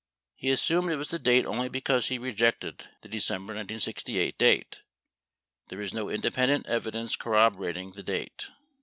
He 0.33 0.49
assumed 0.49 0.89
it 0.89 0.95
was 0.95 1.09
the 1.11 1.19
date 1.19 1.45
only 1.45 1.69
because 1.69 2.07
he 2.07 2.17
rejected 2.17 2.89
the 3.01 3.07
De 3.07 3.17
cember 3.19 3.53
1968 3.53 4.35
date. 4.35 4.81
There 5.67 5.79
is 5.79 5.93
no 5.93 6.09
independent 6.09 6.65
evidence 6.65 7.15
corroborating 7.15 7.91
the 7.91 8.01
date. 8.01 8.49